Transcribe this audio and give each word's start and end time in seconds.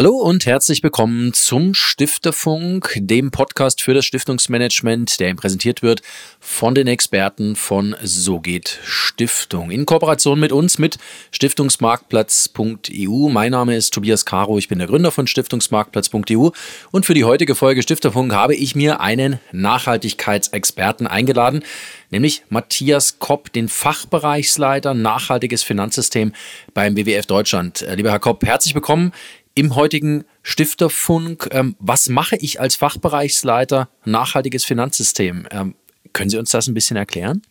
Hallo 0.00 0.16
und 0.16 0.46
herzlich 0.46 0.82
willkommen 0.82 1.34
zum 1.34 1.74
Stifterfunk, 1.74 2.94
dem 2.96 3.30
Podcast 3.30 3.82
für 3.82 3.92
das 3.92 4.06
Stiftungsmanagement, 4.06 5.20
der 5.20 5.28
Ihnen 5.28 5.36
präsentiert 5.36 5.82
wird 5.82 6.00
von 6.40 6.74
den 6.74 6.86
Experten 6.86 7.54
von 7.54 7.94
So 8.02 8.40
geht 8.40 8.78
Stiftung. 8.82 9.70
In 9.70 9.84
Kooperation 9.84 10.40
mit 10.40 10.52
uns, 10.52 10.78
mit 10.78 10.96
Stiftungsmarktplatz.eu. 11.32 13.28
Mein 13.28 13.50
Name 13.50 13.76
ist 13.76 13.92
Tobias 13.92 14.24
Caro, 14.24 14.56
ich 14.56 14.68
bin 14.68 14.78
der 14.78 14.88
Gründer 14.88 15.10
von 15.10 15.26
Stiftungsmarktplatz.eu 15.26 16.48
und 16.90 17.04
für 17.04 17.12
die 17.12 17.24
heutige 17.24 17.54
Folge 17.54 17.82
Stifterfunk 17.82 18.32
habe 18.32 18.54
ich 18.54 18.74
mir 18.74 19.00
einen 19.00 19.38
Nachhaltigkeitsexperten 19.52 21.08
eingeladen, 21.08 21.62
nämlich 22.08 22.42
Matthias 22.48 23.18
Kopp, 23.18 23.52
den 23.52 23.68
Fachbereichsleiter 23.68 24.94
Nachhaltiges 24.94 25.62
Finanzsystem 25.62 26.32
beim 26.72 26.96
WWF 26.96 27.26
Deutschland. 27.26 27.86
Lieber 27.94 28.12
Herr 28.12 28.18
Kopp, 28.18 28.46
herzlich 28.46 28.74
willkommen 28.74 29.12
im 29.60 29.76
heutigen 29.76 30.24
Stifterfunk. 30.42 31.50
Ähm, 31.52 31.76
was 31.78 32.08
mache 32.08 32.34
ich 32.36 32.60
als 32.60 32.76
Fachbereichsleiter 32.76 33.90
nachhaltiges 34.06 34.64
Finanzsystem? 34.64 35.46
Ähm, 35.50 35.74
können 36.14 36.30
Sie 36.30 36.38
uns 36.38 36.50
das 36.50 36.66
ein 36.66 36.72
bisschen 36.72 36.96
erklären? 36.96 37.42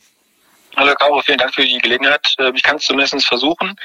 Hallo 0.80 0.96
Caro, 0.96 1.22
vielen 1.22 1.40
Dank 1.40 1.54
für 1.54 1.66
die 1.66 1.78
Gelegenheit. 1.78 2.36
Ähm, 2.40 2.56
ich 2.56 2.64
kann 2.64 2.78
es 2.78 2.86
zumindest 2.86 3.28
versuchen. 3.28 3.76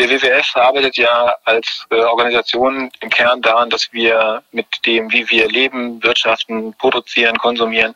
Der 0.00 0.10
WWF 0.10 0.56
arbeitet 0.56 0.96
ja 0.96 1.32
als 1.44 1.86
äh, 1.90 1.94
Organisation 1.94 2.90
im 2.98 3.08
Kern 3.08 3.40
daran, 3.40 3.70
dass 3.70 3.92
wir 3.92 4.42
mit 4.50 4.66
dem, 4.84 5.12
wie 5.12 5.30
wir 5.30 5.46
leben, 5.46 6.02
wirtschaften, 6.02 6.74
produzieren, 6.74 7.38
konsumieren, 7.38 7.94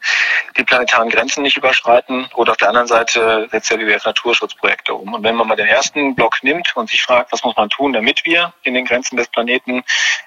die 0.56 0.62
planetaren 0.62 1.10
Grenzen 1.10 1.42
nicht 1.42 1.56
überschreiten. 1.56 2.28
Oder 2.36 2.52
auf 2.52 2.58
der 2.58 2.68
anderen 2.68 2.86
Seite 2.86 3.48
setzt 3.50 3.72
der 3.72 3.80
WWF 3.80 4.04
Naturschutzprojekte 4.04 4.94
um. 4.94 5.14
Und 5.14 5.24
wenn 5.24 5.34
man 5.34 5.48
mal 5.48 5.56
den 5.56 5.66
ersten 5.66 6.14
Block 6.14 6.38
nimmt 6.44 6.76
und 6.76 6.88
sich 6.88 7.02
fragt, 7.02 7.32
was 7.32 7.42
muss 7.42 7.56
man 7.56 7.70
tun, 7.70 7.92
damit 7.92 8.24
wir 8.24 8.54
in 8.62 8.74
den 8.74 8.84
Grenzen 8.84 9.16
des 9.16 9.26
Planeten 9.26 9.82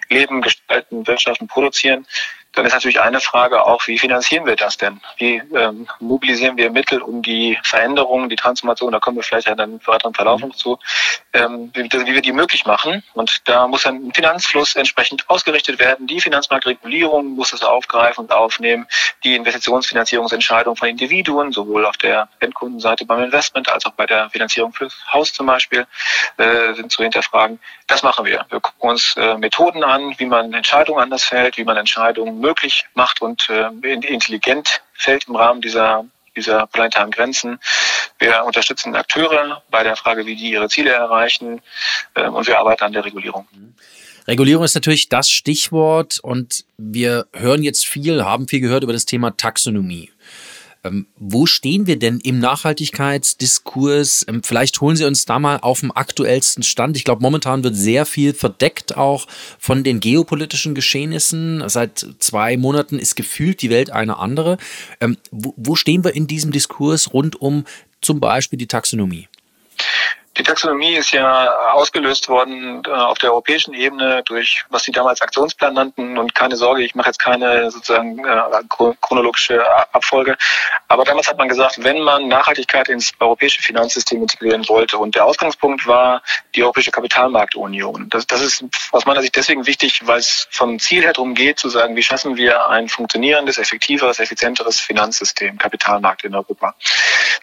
leben, 0.10 0.42
gestalten, 0.42 1.08
wirtschaften, 1.08 1.48
produzieren, 1.48 2.06
dann 2.54 2.66
ist 2.66 2.74
natürlich 2.74 3.00
eine 3.00 3.20
Frage 3.20 3.66
auch, 3.66 3.86
wie 3.88 4.00
finanzieren 4.00 4.46
wir 4.46 4.56
das 4.56 4.78
denn? 4.78 5.00
Wie 5.18 5.42
ähm, 5.56 5.88
mobilisieren 6.00 6.58
wir 6.58 6.72
Mittel, 6.72 7.02
um 7.02 7.22
die 7.22 7.58
Veränderungen, 7.64 8.30
die 8.30 8.36
Transformation, 8.36 8.92
da 8.92 9.00
kommen 9.00 9.18
wir 9.18 9.24
vielleicht 9.24 9.48
dann 9.48 9.60
im 9.60 9.80
weiteren 9.86 10.14
Verlauf 10.14 10.42
noch 10.42 10.56
zu, 10.56 10.80
ähm, 11.34 11.72
wie, 11.74 11.84
wie, 11.84 12.14
wir 12.14 12.22
die 12.22 12.32
möglich 12.32 12.66
machen. 12.66 13.04
Und 13.14 13.48
da 13.48 13.68
muss 13.68 13.86
ein 13.86 14.12
Finanzfluss 14.14 14.76
entsprechend 14.76 15.30
ausgerichtet 15.30 15.80
werden. 15.80 16.08
Die 16.08 16.20
Finanzmarktregulierung 16.20 17.36
muss 17.36 17.54
es 17.54 17.64
aufgreifen 17.64 18.26
und 18.26 18.32
aufnehmen. 18.32 18.88
Die 19.24 19.36
Investitionsfinanzierungsentscheidung 19.36 20.76
von 20.76 20.88
Individuen, 20.88 21.52
sowohl 21.52 21.86
auf 21.86 21.98
der 21.98 22.28
Endkundenseite 22.40 23.06
beim 23.06 23.24
Investment 23.24 23.70
als 23.70 23.86
auch 23.86 23.92
bei 23.92 24.06
der 24.06 24.30
Finanzierung 24.30 24.74
fürs 24.74 24.96
Haus 25.12 25.34
zum 25.34 25.46
Beispiel, 25.46 25.86
äh, 26.38 26.74
sind 26.74 26.92
zu 26.92 27.04
hinterfragen. 27.04 27.60
Das 27.88 28.04
machen 28.04 28.26
wir. 28.26 28.46
Wir 28.50 28.60
gucken 28.60 28.90
uns 28.90 29.16
äh, 29.18 29.38
Methoden 29.38 29.84
an, 29.84 30.16
wie 30.18 30.26
man 30.26 30.54
Entscheidungen 30.54 31.00
anders 31.02 31.24
fällt, 31.24 31.58
wie 31.58 31.64
man 31.64 31.78
Entscheidungen 31.78 32.37
möglich 32.40 32.86
macht 32.94 33.22
und 33.22 33.50
äh, 33.50 33.70
intelligent 33.92 34.82
fällt 34.94 35.28
im 35.28 35.36
Rahmen 35.36 35.62
dieser 35.62 36.06
dieser 36.38 36.68
planetaren 36.68 37.12
Grenzen. 37.12 37.60
Wir 38.20 38.44
unterstützen 38.46 38.96
Akteure 38.96 39.64
bei 39.70 39.84
der 39.84 39.96
Frage, 39.96 40.26
wie 40.26 40.36
die 40.36 40.52
ihre 40.52 40.70
Ziele 40.70 40.92
erreichen 40.92 41.62
äh, 42.14 42.28
und 42.28 42.48
wir 42.48 42.60
arbeiten 42.60 42.84
an 42.84 42.94
der 42.94 43.04
Regulierung. 43.04 43.48
Regulierung 44.28 44.64
ist 44.64 44.76
natürlich 44.76 45.10
das 45.10 45.30
Stichwort 45.30 46.20
und 46.20 46.66
wir 46.78 47.28
hören 47.34 47.64
jetzt 47.64 47.86
viel, 47.86 48.24
haben 48.24 48.48
viel 48.48 48.60
gehört 48.60 48.84
über 48.84 48.94
das 48.94 49.06
Thema 49.06 49.36
Taxonomie. 49.36 50.12
Ähm, 50.88 51.08
wo 51.18 51.46
stehen 51.46 51.88
wir 51.88 52.00
denn 52.00 52.20
im 52.20 52.40
Nachhaltigkeitsdiskurs? 52.40 54.26
Ähm, 54.28 54.44
vielleicht 54.44 54.80
holen 54.82 54.96
Sie 54.96 55.06
uns 55.06 55.26
da 55.26 55.40
mal 55.40 55.58
auf 55.58 55.82
dem 55.82 55.92
aktuellsten 55.92 56.64
Stand. 56.64 56.98
Ich 56.98 57.04
glaube, 57.04 57.22
momentan 57.22 57.64
wird 57.64 57.76
sehr 57.76 58.06
viel 58.06 58.34
verdeckt 58.34 58.98
auch 58.98 59.28
von 59.60 59.84
den 59.84 60.00
geopolitischen 60.00 60.76
Geschehnissen. 60.76 61.64
Seit 61.68 62.06
zwei 62.20 62.58
Monaten 62.58 63.00
ist 63.00 63.16
gefühlt 63.16 63.62
die 63.62 63.70
Welt 63.70 63.90
eine 63.90 64.18
andere. 64.18 64.58
Ähm, 65.00 65.18
wo, 65.32 65.54
wo 65.58 65.76
stehen 65.76 66.04
wir 66.04 66.16
in 66.16 66.28
diesem 66.28 66.52
Diskurs 66.52 67.14
rund 67.14 67.40
um 67.42 67.66
zum 68.02 68.20
Beispiel 68.20 68.58
die 68.58 68.68
Taxonomie? 68.68 69.28
Die 70.38 70.44
Taxonomie 70.44 70.96
ist 70.96 71.12
ja 71.12 71.52
ausgelöst 71.72 72.30
worden 72.30 72.84
äh, 72.86 72.90
auf 72.92 73.18
der 73.18 73.32
europäischen 73.32 73.74
Ebene 73.74 74.22
durch, 74.24 74.64
was 74.70 74.84
sie 74.84 74.92
damals 74.92 75.22
Aktionsplan 75.22 75.74
nannten. 75.74 76.18
Und 76.18 76.36
keine 76.36 76.56
Sorge, 76.56 76.84
ich 76.84 76.94
mache 76.94 77.08
jetzt 77.08 77.20
keine 77.20 77.72
sozusagen 77.72 78.20
äh, 78.24 78.94
chronologische 79.02 79.64
Abfolge. 79.94 80.38
Aber 80.90 81.06
damals 81.06 81.28
hat 81.28 81.38
man 81.38 81.48
gesagt, 81.48 81.84
wenn 81.84 82.02
man 82.02 82.28
Nachhaltigkeit 82.28 82.88
ins 82.88 83.12
europäische 83.20 83.62
Finanzsystem 83.62 84.22
integrieren 84.22 84.68
wollte, 84.70 84.98
und 84.98 85.16
der 85.16 85.26
Ausgangspunkt 85.26 85.88
war 85.88 86.22
die 86.56 86.64
Europäische 86.64 86.92
Kapitalmarktunion. 86.92 88.10
Das, 88.10 88.28
das 88.28 88.42
ist 88.42 88.64
aus 88.92 89.06
meiner 89.06 89.22
Sicht 89.22 89.36
deswegen 89.36 89.66
wichtig, 89.66 90.02
weil 90.06 90.20
es 90.20 90.48
vom 90.52 90.78
Ziel 90.80 91.04
her 91.04 91.14
darum 91.14 91.34
geht, 91.34 91.58
zu 91.60 91.70
sagen, 91.70 91.96
wie 91.96 92.04
schaffen 92.04 92.38
wir 92.38 92.70
ein 92.70 92.90
funktionierendes, 92.90 93.58
effektiveres, 93.58 94.20
effizienteres 94.20 94.80
Finanzsystem, 94.80 95.58
Kapitalmarkt 95.58 96.24
in 96.24 96.36
Europa. 96.36 96.76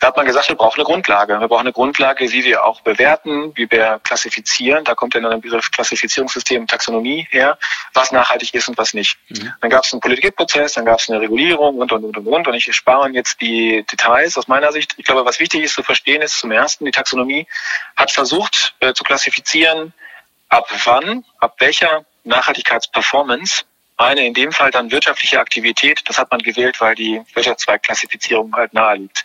Da 0.01 0.09
hat 0.09 0.17
man 0.17 0.27
gesagt, 0.27 0.49
wir 0.49 0.57
brauchen 0.57 0.81
eine 0.81 0.85
Grundlage. 0.85 1.41
Wir 1.41 1.49
brauchen 1.49 1.63
eine 1.63 1.73
Grundlage, 1.73 2.31
wie 2.31 2.45
wir 2.45 2.65
auch 2.65 2.84
bewerten, 2.85 3.53
wie 3.57 3.71
wir 3.71 4.01
klassifizieren. 4.05 4.85
Da 4.85 4.95
kommt 4.95 5.15
dann 5.15 5.27
ein 5.27 5.41
Begriff 5.41 5.71
Klassifizierungssystem, 5.71 6.67
Taxonomie 6.67 7.27
her, 7.31 7.59
was 7.93 8.13
nachhaltig 8.13 8.55
ist 8.55 8.69
und 8.69 8.79
was 8.79 8.95
nicht. 8.95 9.19
Mhm. 9.29 9.53
Dann 9.61 9.71
gab 9.71 9.85
es 9.85 9.93
einen 9.93 10.01
Politikprozess, 10.01 10.75
dann 10.75 10.85
gab 10.85 11.01
es 11.01 11.09
eine 11.09 11.21
Regulierung 11.21 11.79
und, 11.79 11.91
und, 11.93 12.05
und, 12.05 12.17
und, 12.17 12.27
und. 12.27 12.47
Und 12.47 12.55
ich 12.55 12.73
spare 12.75 13.09
jetzt 13.11 13.41
die 13.41 13.85
Details 13.91 14.37
aus 14.39 14.49
meiner 14.49 14.71
Sicht. 14.73 14.95
Ich 14.97 15.05
glaube, 15.05 15.25
was 15.25 15.41
wichtig 15.41 15.65
ist 15.65 15.75
zu 15.75 15.83
verstehen, 15.83 16.23
ist 16.23 16.39
zum 16.39 16.53
ersten, 16.53 16.85
die 16.85 16.93
Taxonomie 16.93 17.47
hat 17.97 18.11
versucht 18.13 18.75
äh, 18.81 18.93
zu 18.93 19.03
klassifizieren, 19.03 19.93
ab 20.49 20.69
wann, 20.85 21.25
ab 21.39 21.57
welcher 21.59 22.05
Nachhaltigkeitsperformance 22.25 23.65
eine 23.97 24.27
in 24.27 24.35
dem 24.35 24.53
Fall 24.53 24.71
dann 24.71 24.91
wirtschaftliche 24.91 25.39
Aktivität, 25.39 26.03
das 26.07 26.19
hat 26.19 26.31
man 26.31 26.41
gewählt, 26.41 26.81
weil 26.81 26.95
die 26.95 27.23
Wirtschaftszweigklassifizierung 27.35 28.55
halt 28.55 28.73
nahe 28.73 28.97
liegt. 28.97 29.25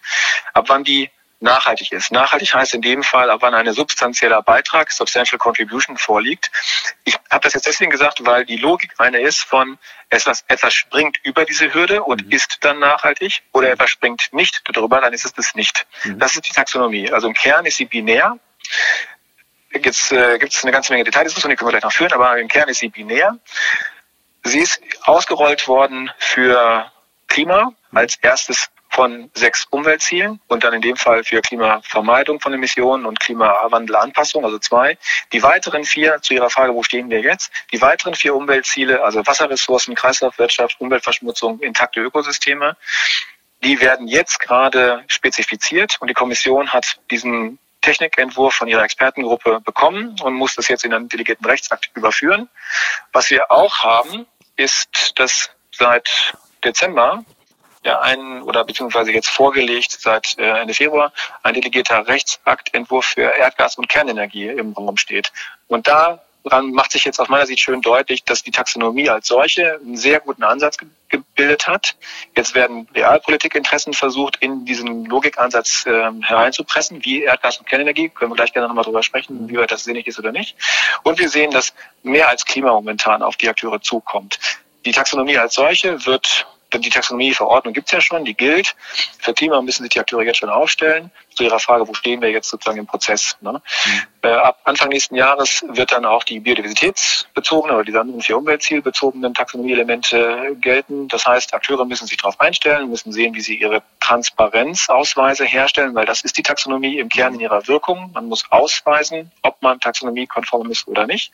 Ab 0.54 0.66
wann 0.68 0.84
die 0.84 1.10
nachhaltig 1.40 1.92
ist. 1.92 2.12
Nachhaltig 2.12 2.54
heißt 2.54 2.74
in 2.74 2.82
dem 2.82 3.04
Fall, 3.04 3.30
ab 3.30 3.42
wann 3.42 3.54
ein 3.54 3.72
substanzieller 3.74 4.42
Beitrag, 4.42 4.92
Substantial 4.92 5.40
Contribution, 5.40 5.98
vorliegt. 5.98 6.52
Ich 7.06 7.16
habe 7.30 7.42
das 7.42 7.54
jetzt 7.54 7.66
deswegen 7.66 7.92
gesagt, 7.92 8.26
weil 8.26 8.46
die 8.46 8.58
Logik 8.58 8.94
eine 8.98 9.20
ist 9.22 9.42
von 9.42 9.78
etwas, 10.10 10.44
etwas 10.48 10.74
springt 10.74 11.18
über 11.24 11.46
diese 11.46 11.74
Hürde 11.74 12.04
und 12.04 12.26
mhm. 12.26 12.32
ist 12.32 12.58
dann 12.62 12.80
nachhaltig 12.80 13.42
oder 13.52 13.72
etwas 13.72 13.90
springt 13.90 14.30
nicht 14.32 14.62
darüber, 14.66 15.00
dann 15.02 15.14
ist 15.14 15.26
es 15.26 15.34
das 15.34 15.56
nicht. 15.56 15.86
Mhm. 16.04 16.20
Das 16.20 16.36
ist 16.36 16.48
die 16.48 16.54
Taxonomie. 16.54 17.12
Also 17.12 17.28
im 17.28 17.34
Kern 17.34 17.66
ist 17.66 17.78
sie 17.78 17.86
binär. 17.86 18.38
Jetzt 19.72 20.12
äh, 20.12 20.40
gibt 20.40 20.54
es 20.54 20.64
eine 20.64 20.72
ganze 20.72 20.92
Menge 20.92 21.06
Detaildiskussionen, 21.06 21.56
die 21.56 21.58
können 21.58 21.68
wir 21.68 21.80
gleich 21.80 21.84
noch 21.84 21.94
führen, 21.94 22.14
aber 22.14 22.38
im 22.40 22.48
Kern 22.48 22.70
ist 22.70 22.80
sie 22.80 22.90
binär. 22.90 23.38
Sie 24.44 24.60
ist 24.60 24.82
ausgerollt 25.04 25.68
worden 25.68 26.12
für 26.18 26.92
Klima 27.28 27.74
als 27.92 28.16
erstes 28.18 28.70
von 28.90 29.30
sechs 29.34 29.66
Umweltzielen 29.70 30.42
und 30.48 30.64
dann 30.64 30.74
in 30.74 30.82
dem 30.82 30.98
Fall 30.98 31.24
für 31.24 31.42
Klimavermeidung 31.42 32.40
von 32.40 32.54
Emissionen 32.54 33.06
und 33.06 33.20
Klimawandelanpassung, 33.20 34.44
also 34.44 34.60
zwei. 34.60 34.98
Die 35.32 35.44
weiteren 35.44 35.86
vier, 35.86 36.22
zu 36.22 36.34
Ihrer 36.34 36.50
Frage, 36.50 36.74
wo 36.74 36.84
stehen 36.84 37.10
wir 37.10 37.22
jetzt? 37.22 37.52
Die 37.72 37.82
weiteren 37.82 38.16
vier 38.16 38.36
Umweltziele, 38.36 39.04
also 39.04 39.26
Wasserressourcen, 39.26 39.96
Kreislaufwirtschaft, 39.96 40.82
Umweltverschmutzung, 40.82 41.60
intakte 41.60 42.02
Ökosysteme, 42.02 42.76
die 43.64 43.80
werden 43.82 44.08
jetzt 44.08 44.40
gerade 44.40 45.04
spezifiziert 45.08 45.98
und 46.00 46.10
die 46.10 46.14
Kommission 46.14 46.72
hat 46.72 47.00
diesen 47.12 47.60
Technikentwurf 47.82 48.56
von 48.56 48.68
ihrer 48.68 48.84
Expertengruppe 48.84 49.62
bekommen 49.62 50.16
und 50.22 50.34
muss 50.34 50.56
das 50.56 50.68
jetzt 50.68 50.84
in 50.84 50.94
einen 50.94 51.10
delegierten 51.10 51.46
Rechtsakt 51.46 51.92
überführen. 51.94 52.50
Was 53.14 53.30
wir 53.30 53.52
auch 53.52 53.80
haben, 53.80 54.26
ist, 54.56 55.14
dass 55.18 55.50
seit 55.72 56.34
Dezember 56.64 57.24
ja 57.84 58.00
ein 58.02 58.42
oder 58.42 58.66
beziehungsweise 58.66 59.12
jetzt 59.12 59.30
vorgelegt 59.30 59.92
seit 59.92 60.38
äh, 60.38 60.62
Ende 60.62 60.74
Februar 60.74 61.14
ein 61.44 61.54
delegierter 61.54 62.08
Rechtsaktentwurf 62.08 63.06
für 63.06 63.22
Erdgas 63.22 63.78
und 63.78 63.88
Kernenergie 63.88 64.48
im 64.48 64.74
Raum 64.74 64.98
steht. 64.98 65.32
Und 65.68 65.88
daran 65.88 66.72
macht 66.72 66.92
sich 66.92 67.06
jetzt 67.06 67.20
aus 67.20 67.30
meiner 67.30 67.46
Sicht 67.46 67.62
schön 67.62 67.82
deutlich, 67.82 68.24
dass 68.24 68.44
die 68.44 68.52
Taxonomie 68.52 69.10
als 69.10 69.28
solche 69.28 69.76
einen 69.76 69.98
sehr 69.98 70.20
guten 70.20 70.44
Ansatz 70.44 70.78
ge 70.78 70.88
gebildet 71.12 71.66
hat. 71.66 71.96
Jetzt 72.38 72.54
werden 72.54 72.88
Realpolitikinteressen 72.94 73.94
versucht, 73.94 74.36
in 74.42 74.66
diesen 74.66 75.06
Logikansatz 75.06 75.88
äh, 75.88 76.12
hereinzupressen, 76.22 77.04
wie 77.04 77.24
Erdgas 77.24 77.58
und 77.58 77.66
Kernenergie. 77.68 78.10
Können 78.10 78.30
wir 78.30 78.36
gleich 78.36 78.54
gerne 78.54 78.68
nochmal 78.68 78.84
drüber 78.84 79.02
sprechen, 79.02 79.50
wie 79.50 79.58
weit 79.58 79.72
das 79.72 79.86
sinnig 79.86 80.06
ist 80.06 80.20
oder 80.20 80.32
nicht. 80.32 80.56
Und 81.02 81.18
wir 81.18 81.30
sehen, 81.30 81.50
dass 81.50 81.74
mehr 82.04 82.30
als 82.30 82.46
Klima 82.46 82.70
momentan 82.74 83.24
auf 83.24 83.38
die 83.38 83.50
Akteure 83.50 83.82
zukommt. 83.82 84.38
Die 84.86 84.92
Taxonomie 84.92 85.40
als 85.40 85.56
solche 85.56 86.06
wird 86.06 86.46
die 86.74 86.90
Taxonomieverordnung 86.90 87.74
gibt 87.74 87.88
es 87.88 87.92
ja 87.92 88.02
schon, 88.02 88.26
die 88.26 88.36
gilt. 88.36 88.76
Für 89.20 89.34
Klima 89.34 89.62
müssen 89.62 89.84
sich 89.84 89.92
die 89.92 90.00
Akteure 90.00 90.24
jetzt 90.24 90.38
schon 90.38 90.50
aufstellen. 90.50 91.12
Zu 91.36 91.44
Ihrer 91.44 91.60
Frage, 91.60 91.88
wo 91.88 91.94
stehen 91.94 92.22
wir 92.22 92.30
jetzt 92.30 92.50
sozusagen 92.50 92.78
im 92.78 92.86
Prozess? 92.86 93.38
Ne? 93.42 93.54
Mhm. 93.54 94.02
Äh, 94.22 94.30
ab 94.30 94.60
Anfang 94.66 94.90
nächsten 94.90 95.16
Jahres 95.16 95.64
wird 95.68 95.92
dann 95.92 96.06
auch 96.06 96.24
die 96.24 96.40
biodiversitätsbezogene 96.40 97.74
oder 97.74 97.84
die 97.84 97.96
anderen 97.96 98.22
vier 98.22 98.38
umweltzielbezogenen 98.38 99.34
Taxonomieelemente 99.34 100.58
gelten. 100.62 101.08
Das 101.08 101.26
heißt, 101.26 101.54
Akteure 101.54 101.86
müssen 101.86 102.08
sich 102.08 102.18
darauf 102.18 102.40
einstellen, 102.40 102.90
müssen 102.90 103.12
sehen, 103.12 103.34
wie 103.34 103.42
sie 103.42 103.56
ihre 103.56 103.82
Transparenzausweise 104.00 105.46
herstellen, 105.46 105.96
weil 105.96 106.06
das 106.06 106.22
ist 106.22 106.38
die 106.38 106.44
Taxonomie 106.44 107.00
im 107.00 107.10
Kern 107.10 107.34
in 107.34 107.40
ihrer 107.40 107.68
Wirkung. 107.68 108.12
Man 108.14 108.28
muss 108.28 108.44
ausweisen, 108.52 109.32
ob 109.42 109.62
man 109.62 109.80
taxonomiekonform 109.80 110.70
ist 110.70 110.88
oder 110.88 111.08
nicht. 111.08 111.32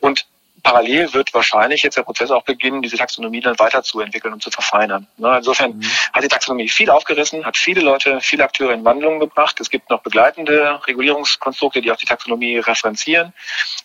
Und 0.00 0.26
parallel 0.62 1.12
wird 1.14 1.32
wahrscheinlich 1.34 1.82
jetzt 1.82 1.96
der 1.96 2.02
Prozess 2.02 2.30
auch 2.30 2.42
beginnen, 2.42 2.82
diese 2.82 2.96
Taxonomie 2.96 3.40
dann 3.40 3.58
weiterzuentwickeln 3.58 4.32
und 4.32 4.42
zu 4.42 4.50
verfeinern. 4.50 5.06
Ne, 5.16 5.36
insofern 5.38 5.78
mhm. 5.78 5.90
hat 6.12 6.24
die 6.24 6.28
Taxonomie 6.28 6.68
viel 6.68 6.90
aufgerissen, 6.90 7.44
hat 7.44 7.56
viele 7.56 7.80
Leute, 7.80 8.20
viele 8.20 8.44
Akteure 8.44 8.72
in 8.72 8.84
Wandlung 8.84 9.20
gebracht. 9.20 9.60
Es 9.60 9.70
gibt 9.70 9.90
noch 9.90 10.02
begleitende 10.02 10.80
Regulierungskonstrukte, 10.86 11.80
die 11.80 11.90
auch 11.92 11.96
die 11.96 12.06
Taxonomie 12.06 12.58
referenzieren. 12.58 13.32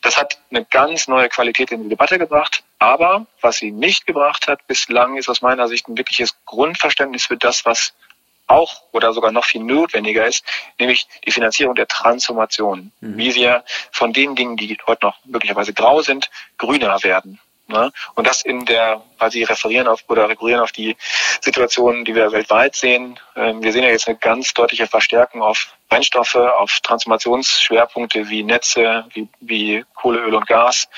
Das 0.01 0.17
hat 0.17 0.39
eine 0.49 0.65
ganz 0.65 1.07
neue 1.07 1.29
Qualität 1.29 1.71
in 1.71 1.83
die 1.83 1.89
Debatte 1.89 2.17
gebracht. 2.17 2.63
Aber 2.79 3.25
was 3.39 3.57
sie 3.57 3.71
nicht 3.71 4.05
gebracht 4.05 4.47
hat 4.47 4.67
bislang, 4.67 5.17
ist 5.17 5.29
aus 5.29 5.41
meiner 5.41 5.67
Sicht 5.67 5.87
ein 5.87 5.97
wirkliches 5.97 6.35
Grundverständnis 6.45 7.25
für 7.25 7.37
das, 7.37 7.65
was 7.65 7.93
auch 8.47 8.83
oder 8.91 9.13
sogar 9.13 9.31
noch 9.31 9.45
viel 9.45 9.63
notwendiger 9.63 10.25
ist, 10.25 10.43
nämlich 10.79 11.07
die 11.25 11.31
Finanzierung 11.31 11.75
der 11.75 11.87
Transformation. 11.87 12.91
Mhm. 12.99 13.17
Wie 13.17 13.35
wir 13.35 13.63
von 13.91 14.13
den 14.13 14.35
Dingen, 14.35 14.57
die 14.57 14.77
heute 14.85 15.05
noch 15.05 15.17
möglicherweise 15.25 15.73
grau 15.73 16.01
sind, 16.01 16.29
grüner 16.57 17.03
werden. 17.03 17.39
Ne? 17.67 17.91
Und 18.15 18.27
das 18.27 18.41
in 18.41 18.65
der, 18.65 19.01
weil 19.17 19.31
Sie 19.31 19.43
referieren 19.43 19.87
auf 19.87 20.03
oder 20.09 20.27
rekurrieren 20.27 20.59
auf 20.59 20.73
die 20.73 20.97
Situationen, 21.39 22.03
die 22.03 22.13
wir 22.13 22.31
weltweit 22.33 22.75
sehen. 22.75 23.19
Ähm, 23.37 23.63
wir 23.63 23.71
sehen 23.71 23.83
ja 23.83 23.89
jetzt 23.89 24.07
eine 24.07 24.17
ganz 24.17 24.53
deutliche 24.53 24.85
Verstärkung 24.85 25.41
auf 25.41 25.73
Brennstoffe, 25.87 26.35
auf 26.35 26.79
Transformationsschwerpunkte 26.83 28.27
wie 28.29 28.43
Netze, 28.43 29.05
wie, 29.13 29.29
wie 29.39 29.85
Kohle, 29.95 30.19
Öl 30.19 30.35
und 30.35 30.45
Gas, 30.45 30.89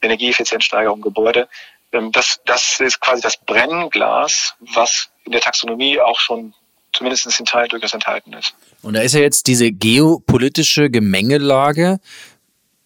Energieeffizienzsteigerung, 0.00 1.00
Gebäude. 1.00 1.48
Ähm, 1.92 2.12
das, 2.12 2.40
das 2.44 2.78
ist 2.78 3.00
quasi 3.00 3.20
das 3.20 3.36
Brennglas, 3.36 4.54
was 4.60 5.10
in 5.24 5.32
der 5.32 5.40
Taxonomie 5.40 6.00
auch 6.00 6.20
schon 6.20 6.54
zumindest 6.92 7.38
in 7.38 7.46
Teil 7.46 7.68
durchaus 7.68 7.94
enthalten 7.94 8.32
ist. 8.34 8.54
Und 8.82 8.94
da 8.94 9.00
ist 9.00 9.14
ja 9.14 9.20
jetzt 9.20 9.46
diese 9.46 9.70
geopolitische 9.70 10.90
Gemengelage, 10.90 12.00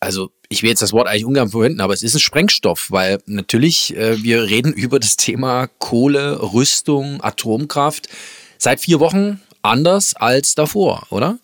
also 0.01 0.31
ich 0.49 0.63
will 0.63 0.71
jetzt 0.71 0.83
das 0.83 0.93
Wort 0.93 1.09
eigentlich 1.09 1.25
ungern 1.25 1.49
verwenden, 1.49 1.81
aber 1.81 1.95
es 1.95 2.03
ist 2.03 2.15
ein 2.15 2.21
Sprengstoff, 2.21 2.91
weil 2.91 3.19
natürlich 3.27 3.97
äh, 3.97 4.23
wir 4.23 4.45
reden 4.45 4.73
über 4.75 5.01
das 5.01 5.17
Thema 5.17 5.69
Kohle, 5.79 6.41
Rüstung, 6.53 7.23
Atomkraft 7.23 8.09
seit 8.59 8.81
vier 8.81 9.01
Wochen 9.01 9.41
anders 9.63 10.15
als 10.15 10.55
davor, 10.55 11.07
oder? 11.11 11.39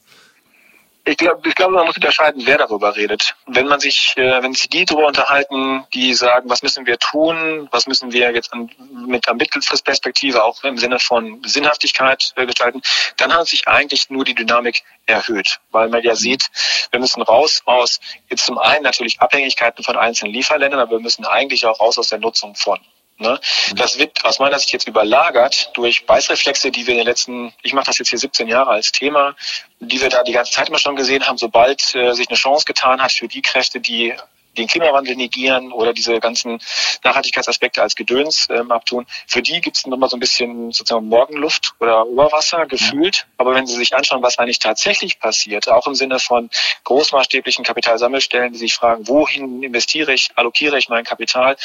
Ich 1.04 1.16
glaube, 1.16 1.49
ich 1.49 1.56
glaube, 1.56 1.75
man 1.75 1.87
muss 1.87 1.96
unterscheiden, 1.96 2.43
wer 2.46 2.58
darüber 2.58 2.94
redet. 2.94 3.34
Wenn 3.46 3.66
man 3.66 3.81
sich, 3.81 4.14
äh, 4.16 4.40
wenn 4.40 4.54
sich 4.54 4.69
die 4.69 4.84
darüber 4.84 5.08
unterhalten, 5.08 5.84
die 5.93 6.14
sagen, 6.14 6.49
was 6.49 6.62
müssen 6.62 6.87
wir 6.87 6.96
tun, 6.96 7.69
was 7.72 7.88
müssen 7.88 8.12
wir 8.12 8.32
jetzt 8.32 8.52
mit 8.54 9.26
der 9.26 9.34
Mittelfristperspektive 9.34 10.44
auch 10.44 10.62
im 10.62 10.78
Sinne 10.78 11.00
von 11.00 11.43
Sinnhaftigkeit 11.44 12.32
äh, 12.37 12.46
gestalten, 12.46 12.82
dann 13.16 13.34
hat 13.34 13.49
sich 13.49 13.66
eigentlich 13.66 14.10
nur 14.10 14.25
die 14.25 14.37
Dynamik 14.37 14.82
erhöht, 15.06 15.58
weil 15.72 15.88
man 15.88 16.04
ja 16.04 16.14
sieht, 16.14 16.46
wir 16.93 17.00
müssen 17.00 17.22
raus 17.22 17.62
aus 17.64 17.98
jetzt 18.31 18.46
zum 18.46 18.58
einen 18.58 18.84
natürlich 18.84 19.20
Abhängigkeiten 19.20 19.82
von 19.82 19.96
einzelnen 19.96 20.32
Lieferländern, 20.32 20.78
aber 20.78 20.93
wir 20.93 21.00
müssen 21.00 21.25
eigentlich 21.25 21.66
auch 21.66 21.81
raus 21.81 21.98
aus 21.98 22.10
der 22.10 22.20
Nutzung 22.20 22.55
von. 22.55 22.78
Ne? 23.22 23.40
Das 23.76 23.98
wird 23.98 24.24
aus 24.24 24.38
meiner 24.38 24.58
Sicht 24.58 24.72
jetzt 24.72 24.86
überlagert 24.86 25.70
durch 25.74 26.04
Beißreflexe, 26.06 26.70
die 26.70 26.86
wir 26.86 26.92
in 26.92 26.98
den 26.98 27.06
letzten, 27.06 27.54
ich 27.62 27.72
mache 27.72 27.86
das 27.86 27.98
jetzt 27.98 28.10
hier 28.10 28.19
17 28.19 28.48
Jahre 28.48 28.70
als 28.70 28.92
Thema, 28.92 29.34
die 29.80 30.00
wir 30.00 30.08
da 30.08 30.22
die 30.22 30.32
ganze 30.32 30.52
Zeit 30.52 30.69
immer 30.69 30.78
schon 30.78 30.96
gesehen 30.96 31.26
haben, 31.26 31.38
sobald 31.38 31.94
äh, 31.94 32.12
sich 32.12 32.28
eine 32.28 32.36
Chance 32.36 32.64
getan 32.66 33.00
hat 33.00 33.12
für 33.12 33.28
die 33.28 33.42
Kräfte, 33.42 33.80
die 33.80 34.14
den 34.56 34.66
Klimawandel 34.66 35.16
negieren 35.16 35.72
oder 35.72 35.92
diese 35.92 36.20
ganzen 36.20 36.60
Nachhaltigkeitsaspekte 37.04 37.82
als 37.82 37.96
Gedöns 37.96 38.48
ähm, 38.50 38.70
abtun, 38.70 39.06
für 39.26 39.42
die 39.42 39.60
gibt 39.60 39.78
es 39.78 39.86
nochmal 39.86 40.08
so 40.08 40.16
ein 40.16 40.20
bisschen 40.20 40.72
sozusagen 40.72 41.08
Morgenluft 41.08 41.72
oder 41.80 42.06
Oberwasser 42.06 42.66
gefühlt. 42.66 43.26
Aber 43.38 43.54
wenn 43.54 43.66
Sie 43.66 43.76
sich 43.76 43.94
anschauen, 43.94 44.22
was 44.22 44.38
eigentlich 44.38 44.58
tatsächlich 44.58 45.19
passiert, 45.19 45.69
auch 45.69 45.86
im 45.86 45.94
Sinne 45.94 46.19
von 46.19 46.50
großmaßstäblichen 46.84 47.64
Kapitalsammelstellen, 47.64 48.52
die 48.52 48.58
sich 48.58 48.74
fragen, 48.74 49.08
wohin 49.08 49.62
investiere 49.62 50.12
ich, 50.12 50.30
allokiere 50.36 50.78
ich 50.78 50.88
mein 50.88 51.04
Kapital, 51.04 51.56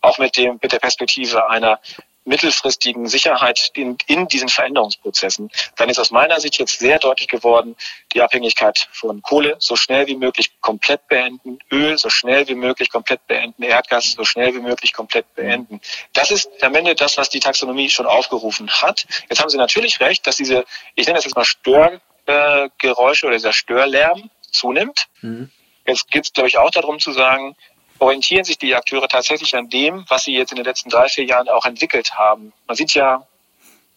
auch 0.00 0.18
mit 0.18 0.36
dem, 0.36 0.58
mit 0.62 0.72
der 0.72 0.78
Perspektive 0.78 1.48
einer 1.50 1.80
mittelfristigen 2.24 3.06
Sicherheit 3.08 3.70
in, 3.74 3.96
in 4.06 4.28
diesen 4.28 4.48
Veränderungsprozessen, 4.48 5.50
dann 5.76 5.88
ist 5.88 5.98
aus 5.98 6.10
meiner 6.10 6.38
Sicht 6.40 6.58
jetzt 6.58 6.78
sehr 6.78 6.98
deutlich 6.98 7.28
geworden, 7.28 7.76
die 8.12 8.22
Abhängigkeit 8.22 8.88
von 8.92 9.22
Kohle 9.22 9.56
so 9.58 9.74
schnell 9.74 10.06
wie 10.06 10.16
möglich 10.16 10.60
komplett 10.60 11.06
beenden, 11.08 11.58
Öl 11.72 11.96
so 11.98 12.10
schnell 12.10 12.46
wie 12.48 12.54
möglich 12.54 12.90
komplett 12.90 13.26
beenden, 13.26 13.62
Erdgas 13.62 14.12
so 14.12 14.24
schnell 14.24 14.54
wie 14.54 14.60
möglich 14.60 14.92
komplett 14.92 15.34
beenden. 15.34 15.80
Das 16.12 16.30
ist 16.30 16.50
am 16.62 16.74
Ende 16.74 16.94
das, 16.94 17.16
was 17.16 17.30
die 17.30 17.40
Taxonomie 17.40 17.88
schon 17.88 18.06
aufgerufen 18.06 18.70
hat. 18.70 19.06
Jetzt 19.28 19.40
haben 19.40 19.50
Sie 19.50 19.58
natürlich 19.58 20.00
recht, 20.00 20.26
dass 20.26 20.36
diese, 20.36 20.64
ich 20.94 21.06
nenne 21.06 21.16
das 21.16 21.24
jetzt 21.24 21.36
mal 21.36 21.44
Störgeräusche 21.44 23.26
oder 23.26 23.36
dieser 23.36 23.52
Störlärm 23.52 24.30
zunimmt. 24.42 25.08
Mhm. 25.22 25.50
Jetzt 25.86 26.10
geht 26.10 26.24
es, 26.24 26.32
glaube 26.32 26.48
ich, 26.48 26.58
auch 26.58 26.70
darum 26.70 27.00
zu 27.00 27.12
sagen, 27.12 27.56
orientieren 28.00 28.44
sich 28.44 28.58
die 28.58 28.74
Akteure 28.74 29.08
tatsächlich 29.08 29.54
an 29.56 29.68
dem, 29.68 30.04
was 30.08 30.24
sie 30.24 30.32
jetzt 30.32 30.50
in 30.50 30.56
den 30.56 30.64
letzten 30.64 30.90
drei, 30.90 31.08
vier 31.08 31.24
Jahren 31.24 31.48
auch 31.48 31.66
entwickelt 31.66 32.14
haben. 32.14 32.52
Man 32.66 32.76
sieht 32.76 32.94
ja 32.94 33.26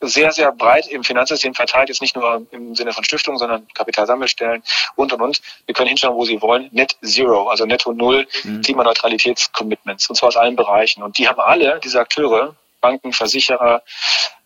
sehr, 0.01 0.31
sehr 0.31 0.51
breit 0.51 0.87
im 0.87 1.03
Finanzsystem 1.03 1.53
verteilt, 1.53 1.89
jetzt 1.89 2.01
nicht 2.01 2.15
nur 2.15 2.45
im 2.51 2.75
Sinne 2.75 2.91
von 2.91 3.03
Stiftungen, 3.03 3.37
sondern 3.37 3.67
Kapitalsammelstellen 3.73 4.61
und 4.95 5.13
und 5.13 5.21
und. 5.21 5.41
Wir 5.65 5.73
können 5.73 5.87
hinschauen, 5.87 6.15
wo 6.15 6.25
sie 6.25 6.41
wollen. 6.41 6.69
Net 6.71 6.97
Zero, 7.01 7.47
also 7.47 7.65
Netto 7.65 7.93
Null 7.93 8.27
mhm. 8.43 8.61
Klimaneutralitätscommitments, 8.61 10.09
und 10.09 10.15
zwar 10.15 10.29
aus 10.29 10.37
allen 10.37 10.55
Bereichen. 10.55 11.03
Und 11.03 11.17
die 11.17 11.27
haben 11.27 11.39
alle, 11.39 11.79
diese 11.81 11.99
Akteure, 11.99 12.55
Banken, 12.81 13.13
Versicherer, 13.13 13.81